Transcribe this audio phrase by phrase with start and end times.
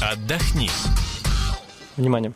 [0.00, 0.70] Отдохни.
[1.96, 2.32] Внимание.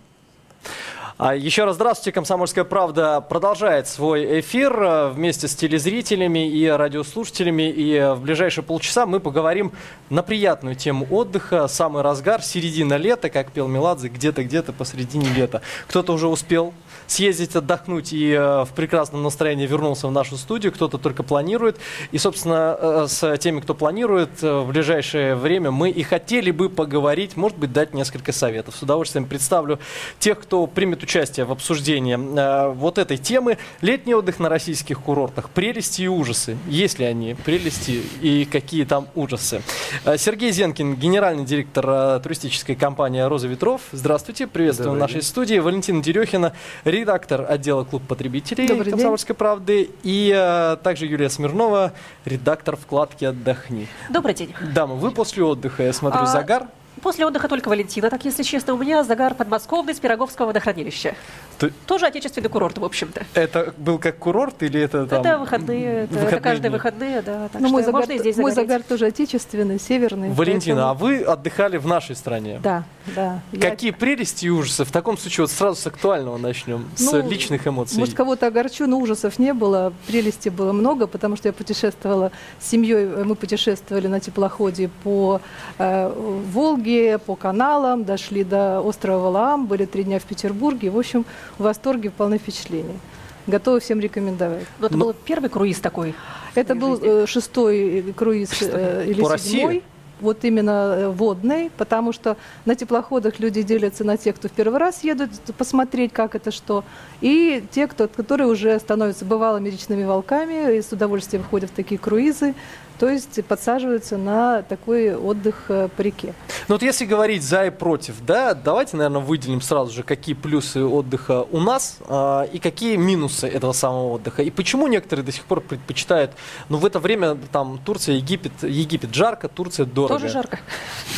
[1.19, 2.13] А еще раз здравствуйте.
[2.13, 7.71] «Комсомольская правда» продолжает свой эфир э, вместе с телезрителями и радиослушателями.
[7.71, 9.73] И э, в ближайшие полчаса мы поговорим
[10.09, 11.69] на приятную тему отдыха.
[11.69, 15.61] Самый разгар, середина лета, как пел Меладзе, где-то, где-то посередине лета.
[15.87, 16.73] Кто-то уже успел
[17.07, 21.77] съездить отдохнуть и э, в прекрасном настроении вернулся в нашу студию, кто-то только планирует.
[22.11, 27.59] И, собственно, с теми, кто планирует в ближайшее время, мы и хотели бы поговорить, может
[27.59, 28.75] быть, дать несколько советов.
[28.75, 29.79] С удовольствием представлю
[30.19, 33.59] тех, кто примет участие участие в обсуждении э, вот этой темы.
[33.81, 35.51] Летний отдых на российских курортах.
[35.51, 36.57] Прелести и ужасы.
[36.69, 39.63] Есть ли они прелести и какие там ужасы?
[40.05, 43.81] Э, Сергей Зенкин, генеральный директор э, туристической компании «Роза ветров».
[43.93, 45.59] Здравствуйте, приветствуем в нашей студии.
[45.59, 46.53] Валентина Дерехина,
[46.85, 49.39] редактор отдела «Клуб потребителей» Добрый «Комсомольской день.
[49.39, 49.91] правды».
[50.03, 51.93] И э, также Юлия Смирнова,
[52.25, 53.87] редактор вкладки «Отдохни».
[54.11, 54.53] Добрый день.
[54.75, 56.27] Дамы, вы после отдыха, я смотрю, а...
[56.27, 56.67] загар.
[57.01, 61.15] После отдыха только Валентина, так если честно, у меня загар подмосковный с Пироговского водохранилища.
[61.63, 61.73] Ты...
[61.87, 63.25] Тоже отечественный курорт, в общем-то.
[63.35, 65.21] Это был как курорт или это там...
[65.21, 66.77] Это выходные, это, выходные это каждые дни.
[66.77, 67.49] выходные, да.
[67.53, 70.31] Так Но мой загар, здесь мой загар тоже отечественный, северный.
[70.31, 70.91] Валентина, поэтому...
[70.91, 72.59] а вы отдыхали в нашей стране?
[72.65, 72.83] Да,
[73.15, 73.41] да.
[73.53, 73.97] Какие я...
[73.97, 74.85] прелести и ужасы?
[74.85, 77.97] В таком случае вот сразу с актуального начнем, ну, с личных эмоций.
[77.97, 82.71] Может, кого-то огорчу, но ужасов не было, прелести было много, потому что я путешествовала с
[82.71, 85.41] семьей, мы путешествовали на теплоходе по
[85.79, 86.13] э,
[86.53, 90.91] Волге, по каналам, дошли до острова Валаам, были три дня в Петербурге.
[90.91, 91.25] В общем,
[91.59, 92.99] в восторге, полны впечатлений.
[93.47, 94.67] Готовы всем рекомендовать.
[94.79, 95.07] Но это Но...
[95.07, 96.15] был первый круиз такой?
[96.55, 99.67] Это был э, шестой круиз э, или По седьмой.
[99.73, 99.83] России?
[100.23, 104.79] вот именно э, водный, потому что на теплоходах люди делятся на тех, кто в первый
[104.79, 106.85] раз едут посмотреть, как это что,
[107.21, 111.99] и те, кто, которые уже становятся бывалыми речными волками и с удовольствием входят в такие
[111.99, 112.55] круизы,
[113.03, 116.35] то есть подсаживаются на такой отдых э, по реке.
[116.69, 120.85] Ну вот если говорить за и против, да, давайте, наверное, выделим сразу же, какие плюсы
[120.85, 124.43] отдыха у нас э, и какие минусы этого самого отдыха.
[124.43, 126.31] И почему некоторые до сих пор предпочитают,
[126.69, 130.21] ну в это время там Турция, Египет, Египет жарко, Турция дорого.
[130.21, 130.61] Тоже жарко.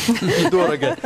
[0.07, 0.97] И дорого.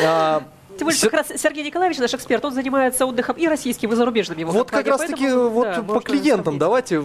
[0.78, 4.38] Тем более, как раз Сергей Николаевич, наш эксперт, он занимается отдыхом и российским, и зарубежным
[4.38, 4.52] его.
[4.52, 7.02] Вот как раз таки вот да, по клиентам давайте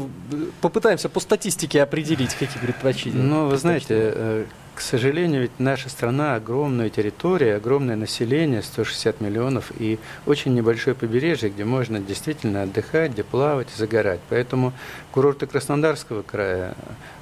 [0.62, 3.22] попытаемся по статистике определить, какие предпочтения.
[3.22, 4.46] Ну, вы знаете, э,
[4.80, 11.50] к сожалению, ведь наша страна огромная территория, огромное население, 160 миллионов, и очень небольшое побережье,
[11.50, 14.22] где можно действительно отдыхать, где плавать, загорать.
[14.30, 14.72] Поэтому
[15.12, 16.76] курорты Краснодарского края,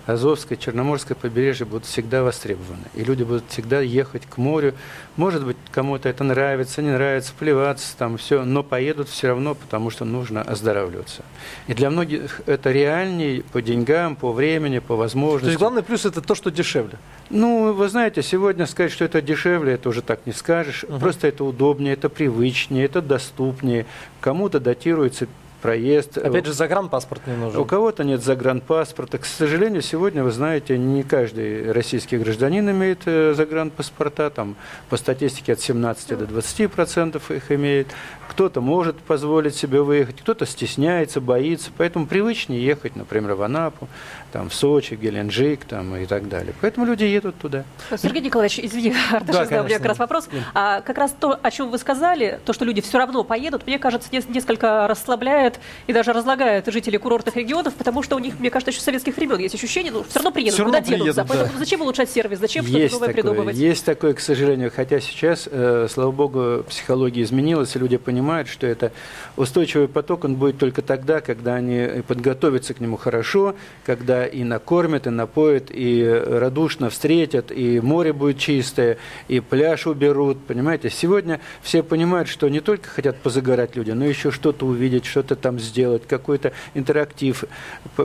[0.08, 2.86] Азовское, Черноморское побережье будут всегда востребованы.
[2.96, 4.74] И люди будут всегда ехать к морю.
[5.18, 9.90] Может быть, кому-то это нравится, не нравится, плеваться там все, но поедут все равно, потому
[9.90, 11.24] что нужно оздоравливаться.
[11.68, 15.48] И для многих это реальней по деньгам, по времени, по возможностям.
[15.48, 16.98] То есть главный плюс это то, что дешевле.
[17.30, 20.86] Ну, вы знаете, сегодня сказать, что это дешевле, это уже так не скажешь.
[20.86, 21.00] Угу.
[21.00, 23.86] Просто это удобнее, это привычнее, это доступнее.
[24.22, 25.28] Кому-то датируется
[25.68, 26.18] проезд.
[26.18, 27.60] Опять же, загранпаспорт не нужен.
[27.60, 29.18] У кого-то нет загранпаспорта.
[29.18, 34.30] К сожалению, сегодня, вы знаете, не каждый российский гражданин имеет э, загранпаспорта.
[34.30, 34.56] Там
[34.90, 37.88] по статистике от 17 до 20 процентов их имеет.
[38.30, 41.70] Кто-то может позволить себе выехать, кто-то стесняется, боится.
[41.78, 43.90] Поэтому привычнее ехать, например, в Анапу,
[44.32, 46.54] там, в Сочи, Геленджик там, и так далее.
[46.62, 47.66] Поэтому люди едут туда.
[47.98, 50.30] Сергей Николаевич, извини, Арташ, да, задал мне как раз вопрос.
[50.54, 53.80] А, как раз то, о чем вы сказали, то, что люди все равно поедут, мне
[53.80, 55.57] кажется, несколько расслабляет
[55.88, 59.40] и даже разлагает жителей курортных регионов, потому что у них, мне кажется, еще советских времен
[59.40, 61.24] есть ощущение, ну, все равно приедут, все куда равно денутся.
[61.24, 61.60] Приедут, да.
[61.60, 63.56] зачем улучшать сервис, зачем что-то новое такое, придумывать?
[63.56, 68.68] Есть такое, к сожалению, хотя сейчас, э, слава богу, психология изменилась, и люди понимают, что
[68.68, 68.92] это
[69.36, 75.08] устойчивый поток, он будет только тогда, когда они подготовятся к нему хорошо, когда и накормят,
[75.08, 78.98] и напоят, и радушно встретят, и море будет чистое,
[79.28, 80.90] и пляж уберут, понимаете?
[80.90, 85.60] Сегодня все понимают, что не только хотят позагорать люди, но еще что-то увидеть, что-то там
[85.60, 87.44] сделать, какой-то интерактив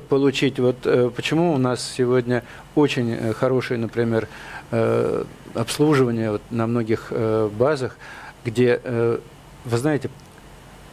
[0.09, 0.59] получить.
[0.59, 2.45] Вот э, почему у нас сегодня
[2.75, 4.29] очень э, хорошее, например,
[4.71, 7.13] э, обслуживание вот на многих
[7.59, 7.97] базах,
[8.45, 8.81] где,
[9.65, 10.09] вы знаете,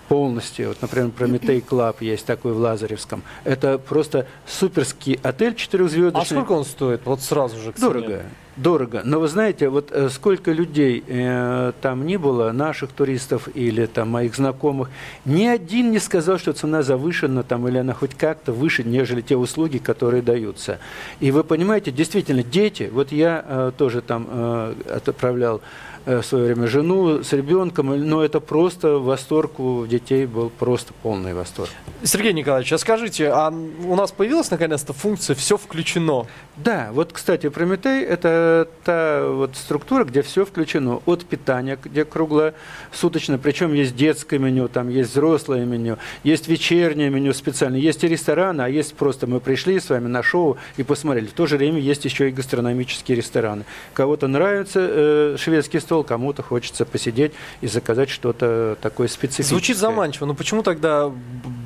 [0.09, 0.69] полностью.
[0.69, 3.23] Вот, например, Прометей Club есть такой в Лазаревском.
[3.45, 6.37] Это просто суперский отель четырехзвездочный.
[6.37, 7.05] А сколько он стоит?
[7.05, 7.73] Вот сразу же.
[7.79, 8.23] Дорого.
[8.59, 9.01] Дорого.
[9.05, 14.09] Но вы знаете, вот э, сколько людей э, там не было, наших туристов или там
[14.09, 14.89] моих знакомых,
[15.23, 19.37] ни один не сказал, что цена завышена там или она хоть как-то выше, нежели те
[19.37, 20.79] услуги, которые даются.
[21.21, 25.61] И вы понимаете, действительно, дети, вот я э, тоже там э, отправлял
[26.05, 31.33] в свое время жену с ребенком, но это просто восторг у детей был просто полный
[31.33, 31.69] восторг.
[32.03, 36.25] Сергей Николаевич, а скажите, а у нас появилась наконец-то функция «все включено»?
[36.55, 41.01] Да, вот, кстати, Прометей– это та вот структура, где все включено.
[41.05, 47.33] От питания, где круглосуточно, причем есть детское меню, там есть взрослое меню, есть вечернее меню
[47.33, 51.27] специально, есть и рестораны, а есть просто мы пришли с вами на шоу и посмотрели.
[51.27, 53.63] В то же время есть еще и гастрономические рестораны.
[53.93, 57.31] Кого-то нравится э, шведский стол, кому-то хочется посидеть
[57.61, 59.57] и заказать что-то такое специфическое.
[59.57, 61.11] Звучит заманчиво, но почему тогда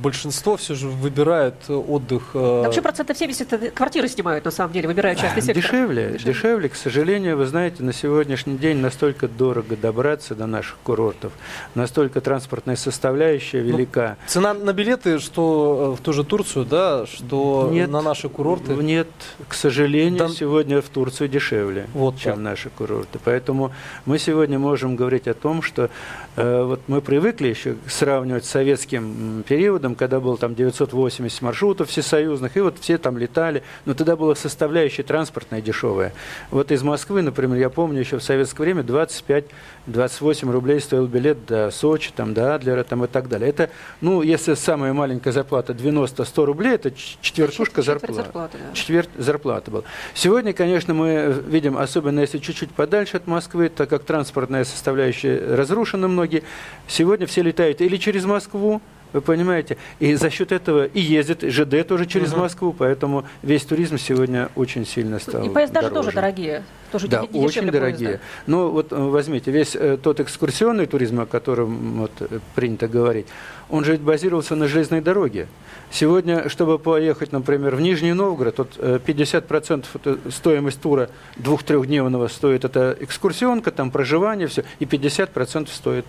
[0.04, 2.32] большинство все же выбирает отдых?
[2.34, 2.62] Э...
[2.62, 5.64] Да, вообще процентов 70 квартиры снимают, на самом деле, выбирают частный сектор.
[5.64, 10.78] Дешевле, дешевле, дешевле, к сожалению, вы знаете, на сегодняшний день настолько дорого добраться до наших
[10.84, 11.32] курортов,
[11.74, 14.18] настолько транспортная составляющая ну, велика.
[14.22, 18.30] Ну, цена на билеты, что э, в ту же Турцию, да, что нет, на наши
[18.30, 18.74] курорты?
[18.74, 19.08] Нет,
[19.48, 20.30] к сожалению, да.
[20.30, 22.44] сегодня в Турцию дешевле, вот чем так.
[22.44, 23.20] наши курорты.
[23.24, 23.72] Поэтому
[24.06, 25.90] мы сегодня можем говорить о том, что
[26.36, 32.62] вот мы привыкли еще сравнивать с советским периодом, когда было там 980 маршрутов всесоюзных, и
[32.62, 36.14] вот все там летали, но тогда была составляющая транспортная дешевая.
[36.50, 41.70] Вот из Москвы, например, я помню еще в советское время 25-28 рублей стоил билет до
[41.72, 43.50] Сочи, там, до Адлера там, и так далее.
[43.50, 43.70] Это,
[44.02, 46.92] ну, если самая маленькая зарплата 90-100 рублей, это
[47.22, 48.14] четвертушка зарплаты.
[48.14, 48.74] зарплаты да.
[48.74, 49.84] Четверть зарплаты была.
[50.14, 56.08] Сегодня, конечно, мы видим, особенно если чуть-чуть подальше от Москвы, так как транспортная составляющая разрушена
[56.24, 56.44] многие,
[56.88, 58.82] сегодня все летают или через Москву,
[59.14, 59.78] вы понимаете?
[60.00, 62.42] И за счет этого и ездит, и ЖД тоже через угу.
[62.42, 65.94] Москву, поэтому весь туризм сегодня очень сильно стал И поезда дороже.
[65.94, 66.64] тоже дорогие.
[66.92, 68.08] Тоже да, очень дорогие.
[68.08, 68.26] Поезда.
[68.46, 73.26] Ну вот э, возьмите, весь э, тот экскурсионный туризм, о котором вот, э, принято говорить,
[73.70, 75.48] он же базировался на железной дороге.
[75.90, 82.96] Сегодня, чтобы поехать, например, в Нижний Новгород, вот 50% это стоимость тура двух-трехдневного стоит это
[83.00, 86.06] экскурсионка, там проживание, все, и 50% стоит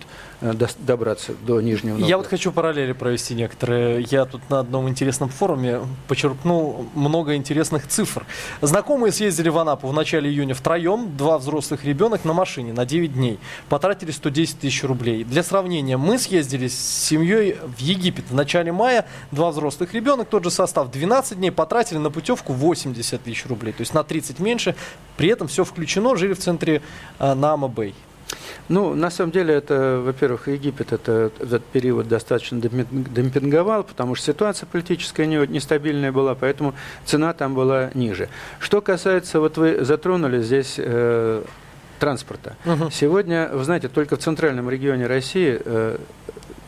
[0.79, 2.09] добраться до Нижнего Новгорода.
[2.09, 4.05] Я вот хочу параллели провести некоторые.
[4.09, 8.25] Я тут на одном интересном форуме почерпнул много интересных цифр.
[8.61, 13.13] Знакомые съездили в Анапу в начале июня втроем, два взрослых ребенок на машине на 9
[13.13, 13.39] дней.
[13.69, 15.23] Потратили 110 тысяч рублей.
[15.23, 20.43] Для сравнения, мы съездили с семьей в Египет в начале мая, два взрослых ребенок, тот
[20.43, 24.75] же состав, 12 дней, потратили на путевку 80 тысяч рублей, то есть на 30 меньше.
[25.17, 26.81] При этом все включено, жили в центре
[27.19, 27.93] э, Нама-Бэй.
[28.69, 34.67] Ну, на самом деле, это, во-первых, Египет это, этот период достаточно демпинговал, потому что ситуация
[34.67, 36.73] политическая не, нестабильная была, поэтому
[37.05, 38.29] цена там была ниже.
[38.59, 41.43] Что касается, вот вы затронули здесь э,
[41.99, 42.55] транспорта.
[42.65, 42.89] Угу.
[42.91, 45.97] Сегодня, вы знаете, только в центральном регионе России э,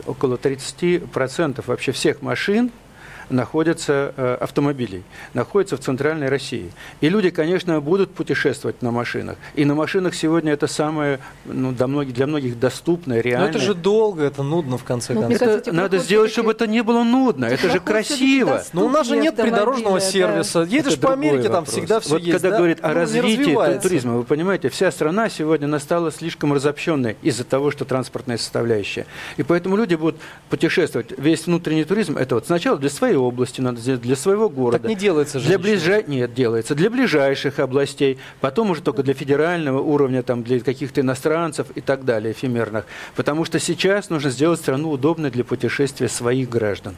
[0.06, 2.70] около 30% вообще всех машин
[3.30, 5.02] находятся э, автомобилей,
[5.34, 6.70] находятся в центральной России.
[7.00, 9.36] И люди, конечно, будут путешествовать на машинах.
[9.54, 13.46] И на машинах сегодня это самое, ну, для многих, для многих доступное, реально.
[13.46, 15.42] Но это же долго, это нудно в конце ну, концов.
[15.42, 17.46] Это надо сделать, чтобы это не было нудно.
[17.46, 18.62] Это же красиво.
[18.72, 20.62] Но у нас же нет придорожного сервиса.
[20.62, 22.32] Едешь по Америке, там всегда все вот есть.
[22.40, 27.44] когда говорит о ну, развитии туризма, вы понимаете, вся страна сегодня настала слишком разобщенной из-за
[27.44, 29.06] того, что транспортная составляющая.
[29.36, 30.16] И поэтому люди будут
[30.50, 31.12] путешествовать.
[31.18, 34.78] Весь внутренний туризм, это вот сначала для своей области надо сделать, для своего города.
[34.78, 35.46] Так не делается же.
[35.46, 36.04] Для ближай...
[36.06, 36.74] Нет, делается.
[36.74, 42.04] Для ближайших областей, потом уже только для федерального уровня, там, для каких-то иностранцев и так
[42.04, 42.86] далее, эфемерных.
[43.16, 46.94] Потому что сейчас нужно сделать страну удобной для путешествия своих граждан.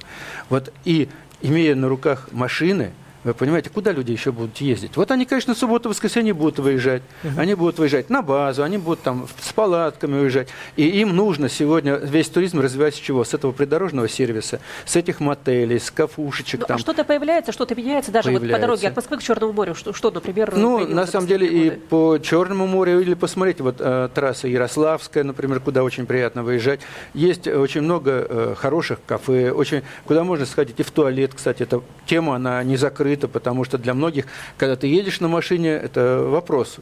[0.49, 1.08] Вот и
[1.43, 4.96] имея на руках машины, вы понимаете, куда люди еще будут ездить?
[4.96, 7.02] Вот они, конечно, субботу, воскресенье будут выезжать.
[7.22, 7.32] Угу.
[7.38, 10.49] Они будут выезжать на базу, они будут там с палатками выезжать.
[10.76, 13.24] И им нужно сегодня весь туризм развивать с чего?
[13.24, 16.60] С этого придорожного сервиса, с этих мотелей, с кафушечек.
[16.60, 16.77] Ну, там.
[16.77, 18.53] А что-то появляется, что-то меняется даже появляется.
[18.53, 19.74] вот по дороге от Москвы к Черному морю.
[19.74, 21.67] Что, что например, Ну, на самом деле годы?
[21.67, 26.81] и по Черному морю, или посмотрите, вот э, трасса Ярославская, например, куда очень приятно выезжать.
[27.12, 31.82] Есть очень много э, хороших кафе, очень, куда можно сходить и в туалет, кстати, эта
[32.06, 34.26] тема, она не закрыта закрыто, потому что для многих,
[34.56, 36.79] когда ты едешь на машине, это вопрос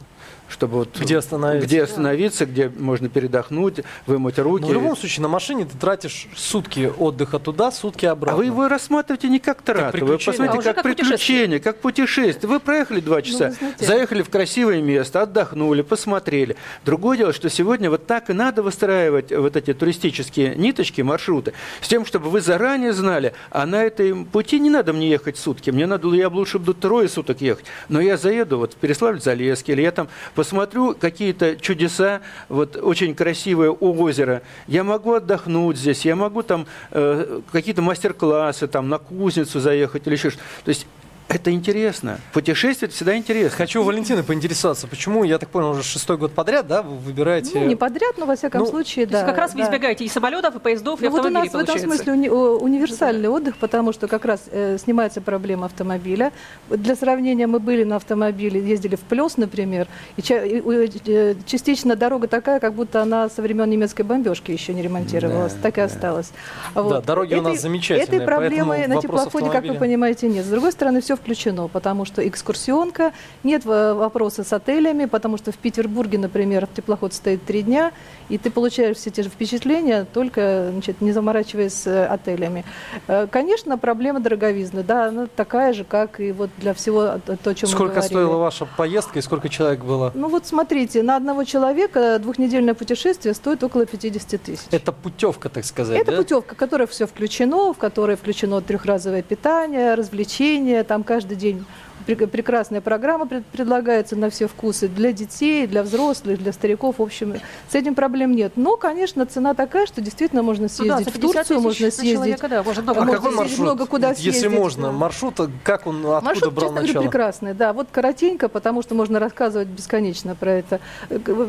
[0.49, 4.63] чтобы вот где остановиться, где, остановиться, где можно передохнуть, вымыть руки.
[4.63, 8.35] Но в любом случае, на машине ты тратишь сутки отдыха туда, сутки обратно.
[8.35, 12.49] А вы его рассматриваете не как трату, вы посмотрите, а как, как приключение, как путешествие.
[12.49, 16.55] Вы проехали два ну, часа, ну, заехали в красивое место, отдохнули, посмотрели.
[16.83, 21.87] Другое дело, что сегодня вот так и надо выстраивать вот эти туристические ниточки, маршруты, с
[21.87, 25.85] тем, чтобы вы заранее знали, а на этой пути не надо мне ехать сутки, мне
[25.85, 29.81] надо, я бы лучше буду трое суток ехать, но я заеду вот в Переславль-Залесский, или
[29.81, 36.43] я там посмотрю какие-то чудеса, вот очень красивое озеро, я могу отдохнуть здесь, я могу
[36.43, 40.45] там э, какие-то мастер-классы, там на кузницу заехать или еще что-то.
[40.63, 40.87] То есть
[41.29, 42.19] Это интересно.
[42.33, 43.55] Путешествие всегда интересно.
[43.55, 47.51] Хочу у Валентины поинтересоваться, почему, я так понял, уже шестой год подряд, да, вы выбираете...
[47.53, 49.23] Ну, не подряд, но во всяком ну, случае, да.
[49.23, 51.87] как раз вы избегаете и самолетов, и поездов, и ну, автомобилей, Вот у нас получается.
[51.87, 53.29] в этом смысле уни- универсальный да.
[53.29, 56.31] отдых, потому что как раз э, снимается проблема автомобиля.
[56.67, 60.59] Для сравнения, мы были на автомобиле, ездили в Плес, например, и, ча- и
[61.05, 65.59] э, частично дорога такая, как будто она со времен немецкой бомбежки еще не ремонтировалась, да,
[65.61, 65.85] так и да.
[65.85, 66.31] осталась.
[66.73, 66.89] Вот.
[66.89, 70.43] Да, дороги этой, у нас замечательные, Этой проблемы на теплоходе, как вы понимаете, нет.
[70.43, 75.57] С другой стороны, все включено, потому что экскурсионка, нет вопроса с отелями, потому что в
[75.57, 77.91] Петербурге, например, теплоход стоит три дня,
[78.29, 82.65] и ты получаешь все те же впечатления, только значит, не заморачиваясь с э, отелями.
[83.07, 87.55] Э, конечно, проблема дороговизны, да, она такая же, как и вот для всего то, о
[87.55, 90.11] чем Сколько мы стоила ваша поездка и сколько человек было?
[90.15, 94.65] Ну вот смотрите, на одного человека двухнедельное путешествие стоит около 50 тысяч.
[94.71, 96.17] Это путевка, так сказать, Это да?
[96.17, 101.65] путевка, в которой все включено, в которой включено трехразовое питание, развлечения, там каждый день
[102.05, 106.99] прекрасная программа предлагается на все вкусы для детей, для взрослых, для стариков.
[106.99, 107.35] В общем,
[107.69, 108.53] с этим проблем нет.
[108.55, 112.13] Но, конечно, цена такая, что действительно можно съездить ну, да, в Турцию, можно съездить.
[112.13, 113.59] Человека, да, можно много, а какой маршрут?
[113.59, 114.33] много куда съездить.
[114.35, 116.93] Если можно, маршрут, как он откуда маршрут, брал честно начало?
[116.93, 117.73] Говорю, прекрасный, да.
[117.73, 120.79] Вот коротенько, потому что можно рассказывать бесконечно про это.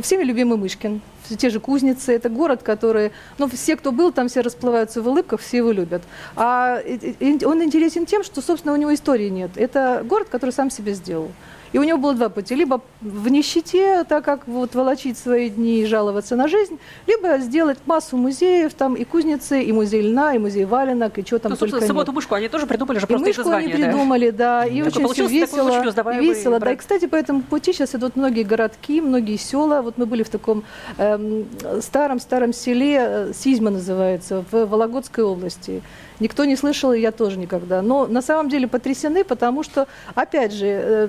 [0.02, 1.00] Всеми любимый Мышкин
[1.36, 5.40] те же кузницы, это город, который, ну, все, кто был там, все расплываются в улыбках,
[5.40, 6.02] все его любят.
[6.36, 6.80] А
[7.44, 9.52] он интересен тем, что, собственно, у него истории нет.
[9.56, 11.30] Это город, который сам себе сделал.
[11.72, 12.54] И у него было два пути.
[12.54, 17.78] Либо в нищете, так как вот волочить свои дни и жаловаться на жизнь, либо сделать
[17.86, 21.56] массу музеев, там и кузницы, и музей льна, и музей валенок, и что там ну,
[21.56, 21.80] только.
[21.80, 25.06] Субботу мышку они тоже придумали же просто и мышку они придумали, да, да и очень
[25.12, 26.58] все весело, весело.
[26.58, 29.82] Да, и, кстати, по этому пути сейчас идут многие городки, многие села.
[29.82, 30.64] Вот мы были в таком
[30.96, 35.82] старом-старом эм, селе, э, Сизьма называется, в Вологодской области.
[36.20, 37.82] Никто не слышал, и я тоже никогда.
[37.82, 41.08] Но на самом деле потрясены, потому что, опять же, э,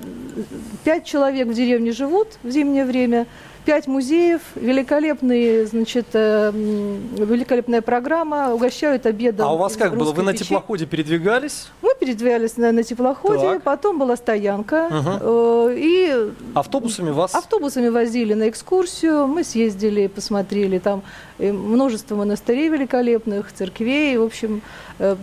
[0.83, 3.27] пять человек в деревне живут в зимнее время,
[3.65, 9.47] Пять музеев, великолепные, значит, э, великолепная программа, угощают обедом.
[9.47, 10.11] А у вас как было?
[10.11, 11.67] Вы на теплоходе передвигались?
[11.81, 13.63] Мы передвигались на, на теплоходе, так.
[13.63, 14.87] потом была стоянка.
[14.87, 15.69] Угу.
[15.69, 17.35] Э, и автобусами вас?
[17.35, 21.03] Автобусами возили на экскурсию, мы съездили, посмотрели там
[21.49, 24.61] множество монастырей великолепных, церквей, в общем,
[24.99, 25.15] э,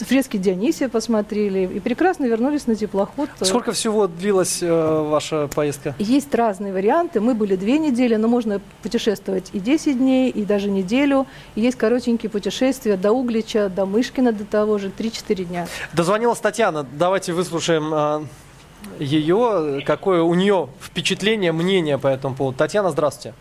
[0.00, 3.30] фрески Дионисия посмотрели и прекрасно вернулись на теплоход.
[3.40, 5.94] Сколько всего длилась э, ваша поездка?
[5.98, 7.20] Есть разные варианты.
[7.20, 11.26] Мы были две недели, но можно путешествовать и 10 дней, и даже неделю.
[11.54, 15.66] И есть коротенькие путешествия до Углича, до Мышкина, до того же, 3-4 дня.
[15.92, 16.86] Дозвонилась Татьяна.
[16.92, 18.20] Давайте выслушаем э,
[18.98, 22.58] ее, какое у нее впечатление, мнение по этому поводу.
[22.58, 23.34] Татьяна, здравствуйте.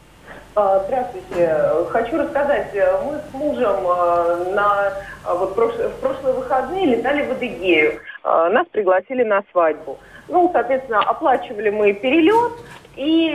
[0.56, 1.58] А, здравствуйте.
[1.90, 2.74] Хочу рассказать.
[2.74, 8.00] Мы с мужем а, на, а, вот, в прошлые выходные летали в Адыгею.
[8.24, 9.98] Нас пригласили на свадьбу.
[10.28, 12.54] Ну, соответственно, оплачивали мы перелет,
[12.96, 13.32] и,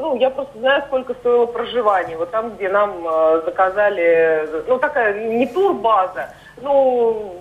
[0.00, 2.16] ну, я просто знаю, сколько стоило проживание.
[2.16, 3.02] Вот там, где нам
[3.44, 6.28] заказали, ну, такая не турбаза,
[6.60, 7.34] ну,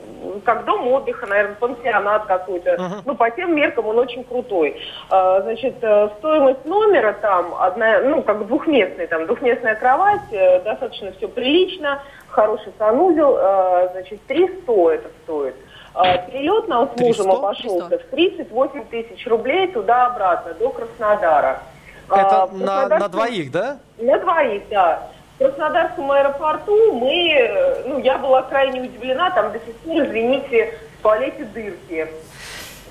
[0.46, 2.72] как дом отдыха, наверное, пансионат какой-то.
[2.72, 3.02] Uh-huh.
[3.06, 4.80] Ну, по тем меркам он очень крутой.
[5.10, 11.12] А, значит, э, стоимость номера там, одна, ну, как двухместный, там, двухместная кровать, э, достаточно
[11.14, 15.56] все прилично, хороший санузел, э, значит, 300 это стоит.
[16.04, 21.62] Перелет нам с мужем обошелся в 38 тысяч рублей туда-обратно, до Краснодара.
[22.10, 23.80] Это а, на, на двоих, да?
[23.98, 25.10] На двоих, да.
[25.36, 31.04] В Краснодарском аэропорту мы, ну, я была крайне удивлена, там до сих пор, извините, в
[31.04, 32.08] туалете дырки.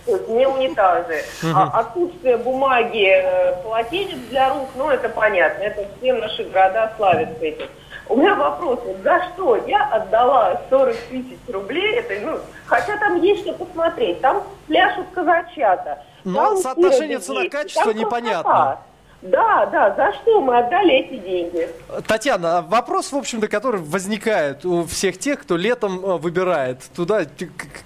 [0.05, 1.25] То есть не унитазы.
[1.43, 1.53] Угу.
[1.57, 5.65] А отсутствие бумаги, э, полотенец для рук, ну, это понятно.
[5.65, 7.67] Это все наши города славятся этим.
[8.09, 13.21] У меня вопрос, вот за что я отдала 40 тысяч рублей, это, ну, хотя там
[13.21, 16.03] есть что посмотреть, там пляшут казачата.
[16.25, 18.43] Но соотношение цена-качество непонятно.
[18.43, 18.81] Красота.
[19.31, 21.69] Да, да, за что мы отдали эти деньги?
[22.07, 27.23] Татьяна, вопрос, в общем-то, который возникает у всех тех, кто летом э, выбирает туда,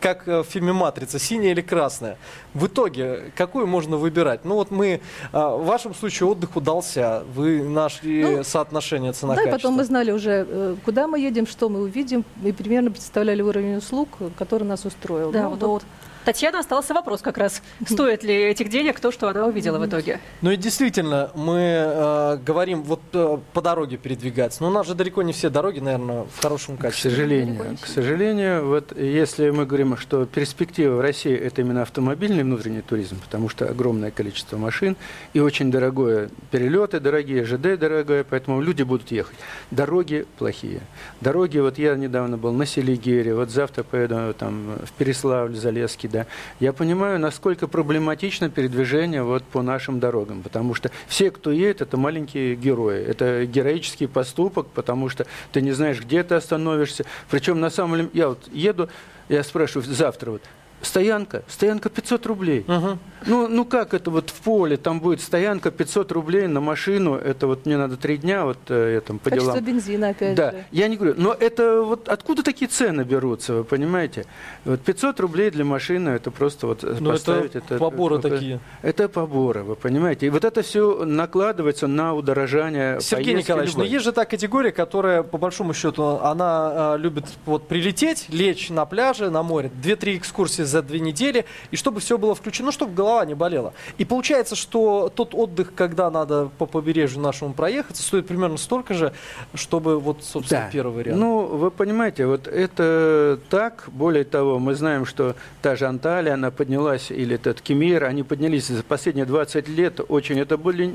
[0.00, 2.18] как в фильме «Матрица», синяя или красная.
[2.54, 4.44] В итоге, какую можно выбирать?
[4.44, 5.00] Ну вот мы, э,
[5.32, 9.50] в вашем случае отдых удался, вы нашли ну, соотношение цена-качество.
[9.50, 12.90] Да, и потом мы знали уже, э, куда мы едем, что мы увидим, и примерно
[12.90, 15.30] представляли уровень услуг, который нас устроил.
[15.30, 15.82] Да, ну, вот, вот
[16.24, 17.62] Татьяна, остался вопрос как раз.
[17.86, 20.20] Стоит ли этих денег то, что она увидела в итоге?
[20.42, 24.62] Ну и действительно, мы э, говорим вот э, по дороге передвигаться.
[24.62, 27.10] Но у нас же далеко не все дороги, наверное, в хорошем качестве.
[27.10, 27.78] К сожалению.
[27.80, 33.18] К сожалению, вот если мы говорим, что перспектива в России это именно автомобильный внутренний туризм,
[33.20, 34.96] потому что огромное количество машин
[35.32, 39.36] и очень дорогое перелеты дорогие, ЖД дорогое, поэтому люди будут ехать.
[39.70, 40.80] Дороги плохие.
[41.20, 46.19] Дороги, вот я недавно был на Селигере, вот завтра поеду там в Переславль, Залесский, да,
[46.20, 46.26] да,
[46.58, 51.96] я понимаю, насколько проблематично передвижение вот по нашим дорогам, потому что все, кто едет, это
[51.96, 57.04] маленькие герои, это героический поступок, потому что ты не знаешь, где ты остановишься.
[57.30, 58.88] Причем на самом деле, я вот еду,
[59.28, 60.42] я спрашиваю завтра вот,
[60.82, 62.64] Стоянка, стоянка 500 рублей.
[62.66, 62.98] Угу.
[63.26, 67.46] Ну, ну как это вот в поле, там будет стоянка 500 рублей на машину, это
[67.46, 69.64] вот мне надо три дня вот э, там, по Качество делам.
[69.66, 70.52] бензина опять да.
[70.52, 70.64] же.
[70.70, 74.24] я не говорю, но это вот откуда такие цены берутся, вы понимаете?
[74.64, 77.56] Вот 500 рублей для машины, это просто вот но ну, поставить.
[77.56, 78.60] Это, это поборы это, такие.
[78.82, 80.26] Это поборы, вы понимаете?
[80.26, 83.86] И вот это все накладывается на удорожание Сергей Николаевич, любой.
[83.86, 88.70] но есть же та категория, которая, по большому счету, она э, любит вот прилететь, лечь
[88.70, 92.94] на пляже, на море, две-три экскурсии за две недели, и чтобы все было включено, чтобы
[92.94, 93.74] голова не болела.
[93.98, 99.12] И получается, что тот отдых, когда надо по побережью нашему проехаться, стоит примерно столько же,
[99.54, 100.70] чтобы вот, собственно, да.
[100.70, 101.18] первый вариант.
[101.18, 103.84] Ну, вы понимаете, вот это так.
[103.88, 108.68] Более того, мы знаем, что та же Анталия, она поднялась, или этот Кемир, они поднялись
[108.68, 110.38] за последние 20 лет очень.
[110.38, 110.94] Это были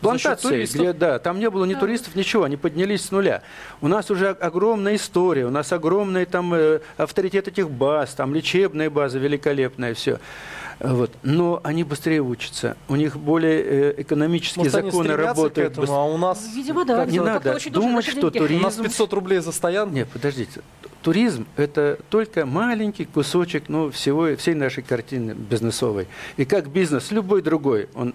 [0.00, 3.42] плантации, где, да, там не было ни туристов, ничего, они поднялись с нуля.
[3.80, 8.90] У нас уже огромная история, у нас огромный там э, авторитет этих баз, там лечебные
[8.90, 10.18] базы великолепные, все.
[10.78, 11.10] Вот.
[11.22, 12.76] Но они быстрее учатся.
[12.88, 15.74] У них более э, экономические Может, законы работают.
[15.74, 17.04] К этому, а у нас Видимо, да.
[17.06, 18.60] Не надо очень думать, что туризм...
[18.60, 19.94] У нас 500 рублей за стоянку.
[19.94, 20.60] Нет, подождите.
[21.02, 26.08] Туризм– это только маленький кусочек ну, всего, всей нашей картины бизнесовой.
[26.36, 28.14] И как бизнес, любой другой, он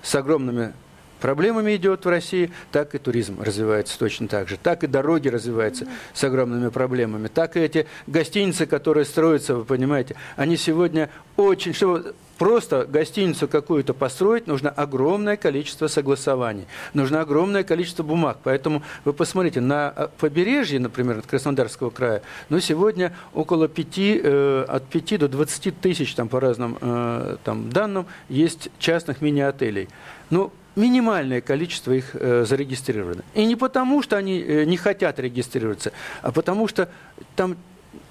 [0.00, 0.72] с огромными
[1.20, 4.56] проблемами идет в России, так и туризм развивается точно так же.
[4.56, 7.28] Так и дороги развиваются с огромными проблемами.
[7.28, 11.74] Так и эти гостиницы, которые строятся, вы понимаете, они сегодня очень...
[11.74, 18.38] Чтобы просто гостиницу какую-то построить, нужно огромное количество согласований, нужно огромное количество бумаг.
[18.42, 24.64] Поэтому вы посмотрите, на э, побережье, например, от Краснодарского края, ну, сегодня около 5, э,
[24.66, 29.90] от 5 до 20 тысяч, там, по разным э, там, данным, есть частных мини-отелей.
[30.30, 33.22] Ну, минимальное количество их э, зарегистрировано.
[33.34, 36.88] И не потому, что они э, не хотят регистрироваться, а потому что
[37.36, 37.56] там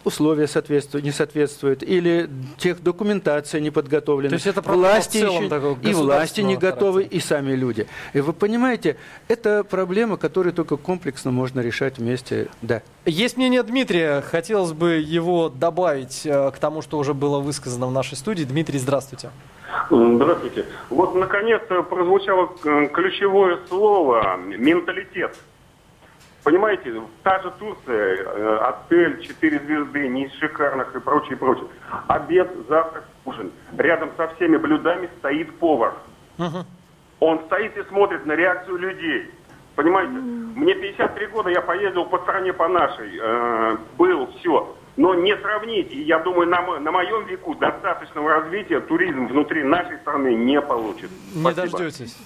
[0.03, 4.29] условия соответствуют, не соответствуют, или тех документация не подготовлена.
[4.29, 7.17] То есть это власти еще, и власти не готовы, характера.
[7.17, 7.87] и сами люди.
[8.13, 8.97] И вы понимаете,
[9.27, 12.47] это проблема, которую только комплексно можно решать вместе.
[12.61, 12.81] Да.
[13.05, 17.91] Есть мнение Дмитрия, хотелось бы его добавить э, к тому, что уже было высказано в
[17.91, 18.43] нашей студии.
[18.43, 19.29] Дмитрий, здравствуйте.
[19.89, 20.65] Здравствуйте.
[20.89, 25.35] Вот, наконец, прозвучало э, ключевое слово «менталитет».
[26.43, 31.67] Понимаете, та же Турция, э, отель, четыре звезды, не из шикарных и прочее, прочее.
[32.07, 33.51] Обед, завтрак, ужин.
[33.77, 35.95] Рядом со всеми блюдами стоит повар.
[36.37, 36.65] Угу.
[37.19, 39.31] Он стоит и смотрит на реакцию людей.
[39.75, 44.75] Понимаете, мне 53 года, я поездил по стране по нашей, э, был, все.
[44.99, 49.97] Но не сравнить, и я думаю, на, на моем веку достаточного развития туризм внутри нашей
[49.99, 51.09] страны не получит.
[51.33, 51.77] Не Спасибо.
[51.77, 52.17] дождетесь.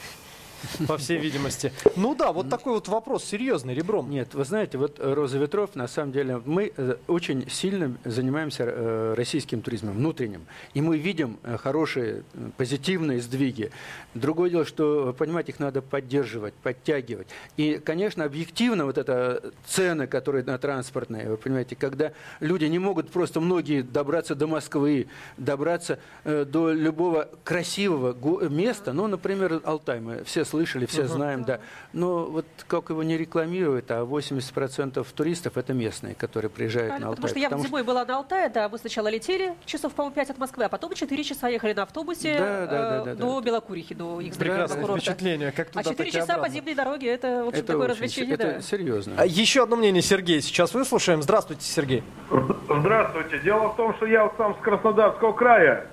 [0.87, 1.71] по всей видимости.
[1.95, 4.09] Ну да, вот такой вот вопрос серьезный, ребром.
[4.09, 8.63] Нет, вы знаете, вот э, «Роза ветров», на самом деле, мы э, очень сильно занимаемся
[8.65, 10.45] э, российским туризмом, внутренним.
[10.73, 12.23] И мы видим хорошие,
[12.57, 13.71] позитивные сдвиги.
[14.13, 17.27] Другое дело, что, понимаете, их надо поддерживать, подтягивать.
[17.57, 23.11] И, конечно, объективно вот это цены, которые на транспортные, вы понимаете, когда люди не могут
[23.11, 28.13] просто многие добраться до Москвы, добраться до любого красивого
[28.49, 31.13] места, ну, например, Алтай, мы все слышали, все угу.
[31.13, 31.59] знаем, да.
[31.93, 37.09] Но вот как его не рекламируют, а 80% туристов это местные, которые приезжают Правильно, на
[37.09, 37.21] Алтай.
[37.21, 37.87] Потому что я потому зимой что...
[37.87, 41.23] была на Алтае, да, мы сначала летели часов, по-моему, 5 от Москвы, а потом 4
[41.23, 43.41] часа ехали на автобусе да, да, да, э, до да.
[43.41, 47.47] Белокурихи, до их Прекрасное впечатление, как туда, А 4 часа по зимней дороге, это, в
[47.47, 48.33] общем, это такое очень, развлечение.
[48.35, 48.61] Это да.
[48.61, 49.13] серьезно.
[49.17, 51.23] А еще одно мнение, Сергей, сейчас выслушаем.
[51.23, 52.03] Здравствуйте, Сергей.
[52.69, 53.39] Здравствуйте.
[53.39, 55.87] Дело в том, что я сам с Краснодарского края.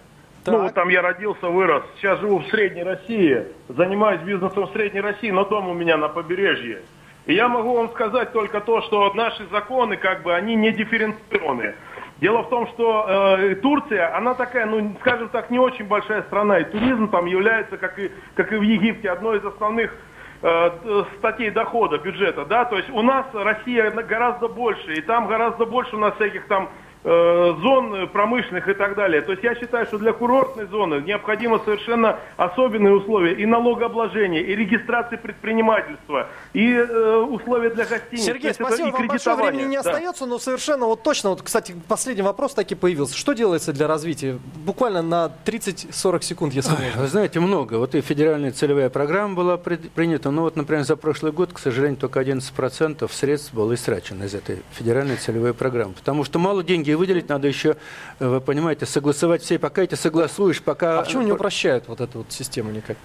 [0.44, 0.54] Так.
[0.54, 1.84] Ну, вот там я родился, вырос.
[1.96, 3.44] Сейчас живу в Средней России.
[3.68, 6.80] Занимаюсь бизнесом в Средней России, но дом у меня на побережье.
[7.26, 11.74] И я могу вам сказать только то, что наши законы, как бы, они не дифференцированы.
[12.22, 16.58] Дело в том, что э, Турция, она такая, ну, скажем так, не очень большая страна.
[16.58, 19.94] И туризм там является, как и, как и в Египте, одной из основных
[20.40, 22.64] э, статей дохода, бюджета, да.
[22.64, 26.70] То есть у нас Россия гораздо больше, и там гораздо больше у нас всяких там
[26.70, 29.22] Э, зон промышленных и так далее.
[29.22, 34.54] То есть я считаю, что для курортной зоны необходимо совершенно особенные условия и налогообложения, и
[34.54, 38.24] регистрации предпринимательства, и э, условия для гостиниц.
[38.24, 39.90] Сергей, спасибо, вам большое времени не да.
[39.90, 43.16] остается, но совершенно вот точно, вот, кстати, последний вопрос таки появился.
[43.16, 44.38] Что делается для развития?
[44.66, 47.00] Буквально на 30-40 секунд, если можно.
[47.00, 47.74] Вы знаете, много.
[47.74, 51.96] Вот и федеральная целевая программа была принята, но вот, например, за прошлый год, к сожалению,
[51.96, 56.94] только 11% средств было истрачено из этой федеральной целевой программы, потому что мало денег деньги
[56.94, 57.76] выделить, надо еще,
[58.18, 61.00] вы понимаете, согласовать все, пока эти согласуешь, пока...
[61.00, 62.96] А почему не упрощают вот эту вот систему никак?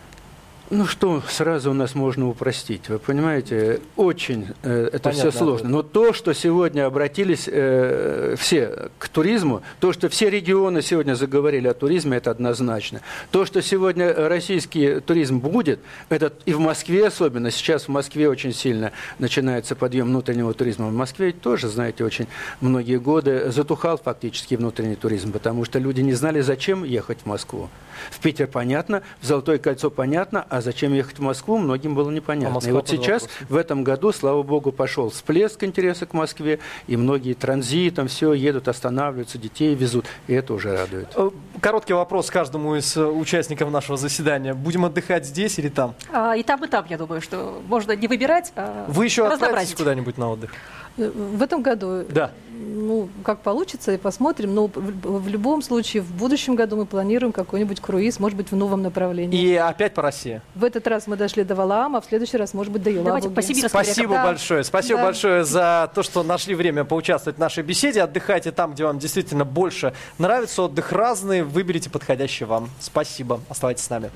[0.72, 2.90] Ну что сразу у нас можно упростить?
[2.90, 5.70] Вы понимаете, очень э, это Понятно, все сложно.
[5.70, 11.68] Но то, что сегодня обратились э, все к туризму, то, что все регионы сегодня заговорили
[11.68, 13.02] о туризме, это однозначно.
[13.30, 18.52] То, что сегодня российский туризм будет, это и в Москве особенно, сейчас в Москве очень
[18.52, 20.88] сильно начинается подъем внутреннего туризма.
[20.88, 22.26] В Москве тоже, знаете, очень
[22.60, 27.70] многие годы затухал фактически внутренний туризм, потому что люди не знали, зачем ехать в Москву.
[28.10, 32.60] В Питер понятно, в Золотое кольцо понятно, а зачем ехать в Москву, многим было непонятно.
[32.64, 33.50] А и вот сейчас, вопрос.
[33.50, 38.70] в этом году, слава богу, пошел всплеск интереса к Москве, и многие транзитом все едут,
[38.70, 41.10] останавливаются, детей везут, и это уже радует.
[41.16, 44.54] Э, короткий вопрос каждому из э, участников нашего заседания.
[44.54, 45.94] Будем отдыхать здесь или там?
[46.12, 49.76] А, и там, и там, я думаю, что можно не выбирать, а Вы еще отправитесь
[49.76, 50.52] куда-нибудь на отдых?
[50.98, 52.32] В этом году, да.
[52.50, 54.56] ну, как получится, и посмотрим.
[54.56, 58.56] Но в, в любом случае, в будущем году мы планируем какой-нибудь круиз, может быть, в
[58.56, 59.38] новом направлении.
[59.38, 60.42] И опять по России?
[60.56, 63.28] В этот раз мы дошли до Валаама, а в следующий раз, может быть, до Елабуги.
[63.28, 64.24] Давайте по Спасибо да.
[64.24, 64.64] большое.
[64.64, 65.06] Спасибо да.
[65.06, 68.02] большое за то, что нашли время поучаствовать в нашей беседе.
[68.02, 70.64] Отдыхайте там, где вам действительно больше нравится.
[70.64, 71.44] Отдых разный.
[71.44, 72.70] Выберите подходящий вам.
[72.80, 73.42] Спасибо.
[73.50, 74.12] Оставайтесь с нами.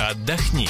[0.00, 0.68] Отдохни.